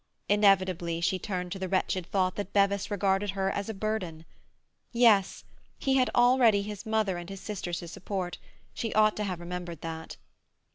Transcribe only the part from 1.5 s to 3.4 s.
to the wretched thought that Bevis regarded